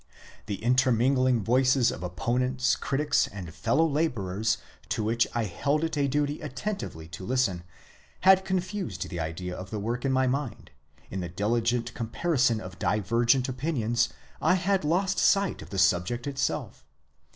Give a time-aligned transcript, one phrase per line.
[0.47, 4.57] The intermingling voices of opponents, critics, and fellow labourers,
[4.89, 7.61] to which I held it a duty attentively to listen,
[8.21, 10.71] had confused the idea of the work in my mind;
[11.11, 14.09] in the diligent comparison of divergent opinions
[14.41, 16.83] I had lost sight of the subject itself.